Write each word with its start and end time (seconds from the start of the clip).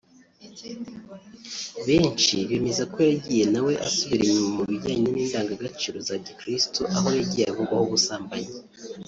benshi 1.87 2.35
bemeza 2.49 2.83
ko 2.93 2.97
yagiye 3.09 3.43
na 3.53 3.61
we 3.65 3.73
asubira 3.87 4.21
inyuma 4.27 4.49
mu 4.57 4.63
bijyanye 4.69 5.03
n’indangagaciro 5.13 5.97
za 6.07 6.15
gikristu 6.25 6.79
aho 6.97 7.07
yagiye 7.19 7.45
avugwaho 7.51 7.83
ubusambanyi 7.87 8.53